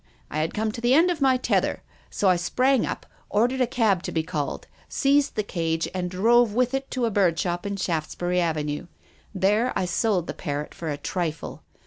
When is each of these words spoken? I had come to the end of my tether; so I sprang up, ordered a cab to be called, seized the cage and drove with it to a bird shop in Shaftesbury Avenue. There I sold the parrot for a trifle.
I 0.31 0.39
had 0.39 0.55
come 0.55 0.71
to 0.71 0.81
the 0.81 0.95
end 0.95 1.11
of 1.11 1.21
my 1.21 1.37
tether; 1.37 1.83
so 2.09 2.27
I 2.27 2.35
sprang 2.35 2.87
up, 2.87 3.05
ordered 3.29 3.61
a 3.61 3.67
cab 3.67 4.01
to 4.01 4.11
be 4.11 4.23
called, 4.23 4.65
seized 4.89 5.35
the 5.35 5.43
cage 5.43 5.87
and 5.93 6.09
drove 6.09 6.53
with 6.55 6.73
it 6.73 6.89
to 6.89 7.05
a 7.05 7.11
bird 7.11 7.37
shop 7.37 7.67
in 7.67 7.75
Shaftesbury 7.75 8.39
Avenue. 8.41 8.87
There 9.35 9.71
I 9.75 9.85
sold 9.85 10.25
the 10.25 10.33
parrot 10.33 10.73
for 10.73 10.89
a 10.89 10.97
trifle. 10.97 11.61